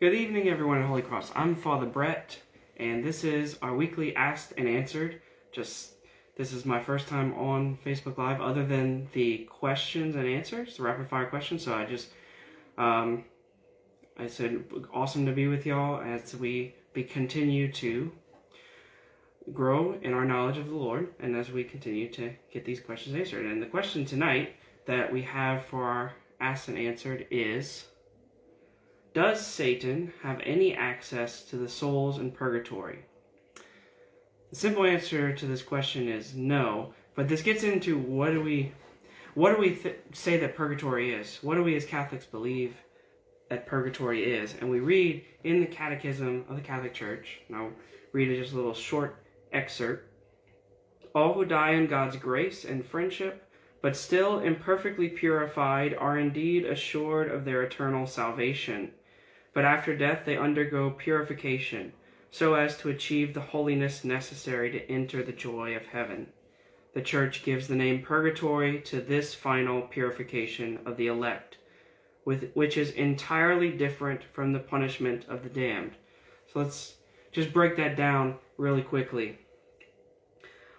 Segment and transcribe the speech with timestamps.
[0.00, 1.30] Good evening, everyone at Holy Cross.
[1.36, 2.40] I'm Father Brett,
[2.76, 5.22] and this is our weekly Asked and Answered.
[5.52, 5.92] Just
[6.36, 10.82] this is my first time on Facebook Live, other than the questions and answers, the
[10.82, 11.64] rapid fire questions.
[11.64, 12.08] So I just,
[12.76, 13.24] um,
[14.18, 18.10] I said, awesome to be with y'all as we be continue to
[19.52, 23.14] grow in our knowledge of the Lord, and as we continue to get these questions
[23.14, 23.46] answered.
[23.46, 24.56] And the question tonight
[24.86, 27.84] that we have for our Asked and Answered is
[29.14, 32.98] does Satan have any access to the souls in purgatory?
[34.50, 38.72] The simple answer to this question is no, but this gets into what do we
[39.34, 41.38] what do we th- say that purgatory is?
[41.42, 42.74] What do we as Catholics believe
[43.50, 44.54] that purgatory is?
[44.60, 47.72] And we read in the Catechism of the Catholic Church, and I'll
[48.12, 50.08] read just a little short excerpt.
[51.14, 53.48] All who die in God's grace and friendship,
[53.80, 58.92] but still imperfectly purified, are indeed assured of their eternal salvation
[59.54, 61.92] but after death they undergo purification,
[62.30, 66.26] so as to achieve the holiness necessary to enter the joy of heaven.
[66.92, 71.58] The Church gives the name purgatory to this final purification of the elect,
[72.24, 75.92] with, which is entirely different from the punishment of the damned.
[76.52, 76.94] So let's
[77.32, 79.38] just break that down really quickly.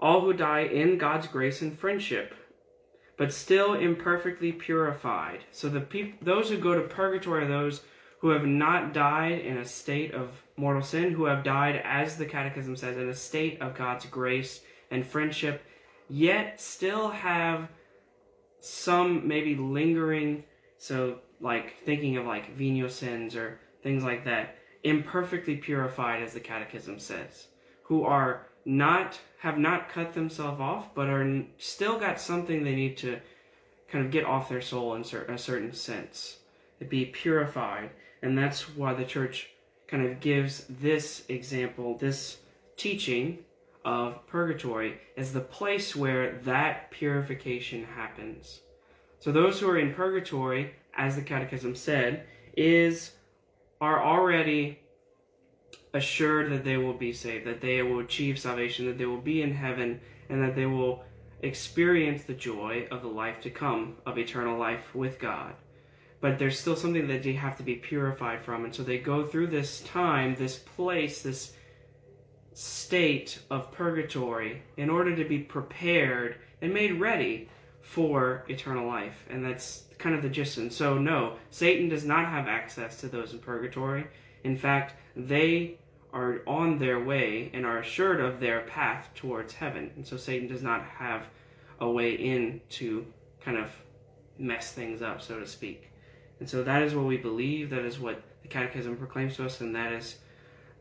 [0.00, 2.34] All who die in God's grace and friendship,
[3.16, 5.40] but still imperfectly purified.
[5.50, 7.82] So the peop- those who go to purgatory are those
[8.18, 12.26] who have not died in a state of mortal sin, who have died, as the
[12.26, 14.60] Catechism says, in a state of God's grace
[14.90, 15.62] and friendship,
[16.08, 17.68] yet still have
[18.60, 20.42] some maybe lingering,
[20.78, 26.40] so like thinking of like venial sins or things like that, imperfectly purified, as the
[26.40, 27.46] Catechism says,
[27.84, 32.96] who are not have not cut themselves off, but are still got something they need
[32.96, 33.20] to
[33.88, 36.38] kind of get off their soul in a certain sense,
[36.84, 37.90] be purified
[38.22, 39.50] and that's why the church
[39.86, 42.38] kind of gives this example, this
[42.76, 43.38] teaching
[43.84, 48.60] of purgatory as the place where that purification happens.
[49.20, 52.24] So those who are in purgatory, as the catechism said,
[52.56, 53.12] is
[53.80, 54.80] are already
[55.94, 59.42] assured that they will be saved, that they will achieve salvation, that they will be
[59.42, 61.04] in heaven, and that they will
[61.42, 65.54] experience the joy of the life to come, of eternal life with God
[66.20, 68.64] but there's still something that they have to be purified from.
[68.64, 71.52] And so they go through this time, this place, this
[72.54, 77.48] state of purgatory in order to be prepared and made ready
[77.80, 79.24] for eternal life.
[79.30, 80.58] And that's kind of the gist.
[80.58, 84.06] And so, no, Satan does not have access to those in purgatory.
[84.42, 85.78] In fact, they
[86.12, 89.92] are on their way and are assured of their path towards heaven.
[89.96, 91.26] And so, Satan does not have
[91.80, 93.06] a way in to
[93.40, 93.70] kind of
[94.38, 95.87] mess things up, so to speak.
[96.40, 99.60] And so that is what we believe, that is what the Catechism proclaims to us,
[99.60, 100.18] and that is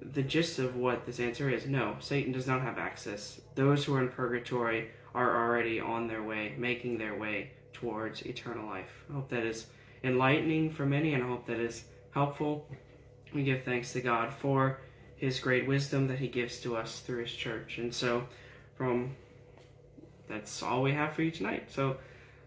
[0.00, 1.66] the gist of what this answer is.
[1.66, 3.40] No, Satan does not have access.
[3.54, 8.66] Those who are in purgatory are already on their way, making their way towards eternal
[8.66, 9.04] life.
[9.08, 9.66] I hope that is
[10.02, 12.66] enlightening for many, and I hope that is helpful.
[13.32, 14.80] We give thanks to God for
[15.16, 17.78] his great wisdom that he gives to us through his church.
[17.78, 18.26] And so,
[18.76, 19.14] from
[20.28, 21.70] that's all we have for you tonight.
[21.70, 21.96] So,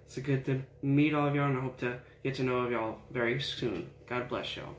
[0.07, 2.71] it's good to meet all of y'all, and I hope to get to know of
[2.71, 3.89] y'all very soon.
[4.07, 4.75] God bless y'all.